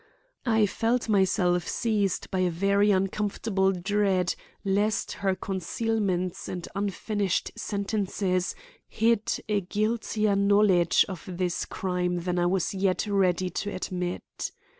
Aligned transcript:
I 0.47 0.65
felt 0.65 1.07
myself 1.09 1.67
seized 1.67 2.31
by 2.31 2.39
a 2.39 2.49
very 2.49 2.89
uncomfortable 2.89 3.71
dread 3.71 4.33
lest 4.65 5.11
her 5.21 5.35
concealments 5.35 6.49
and 6.49 6.67
unfinished 6.75 7.51
sentences 7.55 8.55
hid 8.87 9.43
a 9.47 9.61
guiltier 9.61 10.35
knowledge 10.35 11.05
of 11.07 11.23
this 11.27 11.65
crime 11.65 12.21
than 12.21 12.39
I 12.39 12.47
was 12.47 12.73
yet 12.73 13.05
ready 13.05 13.51
to 13.51 13.69
admit. 13.75 14.51